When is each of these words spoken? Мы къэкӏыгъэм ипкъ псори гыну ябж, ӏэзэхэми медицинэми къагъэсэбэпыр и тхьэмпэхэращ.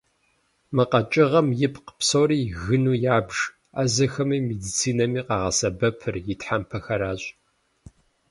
Мы 0.75 0.83
къэкӏыгъэм 0.91 1.47
ипкъ 1.65 1.89
псори 1.97 2.39
гыну 2.63 2.99
ябж, 3.15 3.35
ӏэзэхэми 3.73 4.37
медицинэми 4.47 5.21
къагъэсэбэпыр 5.27 6.15
и 6.33 6.35
тхьэмпэхэращ. 6.39 7.21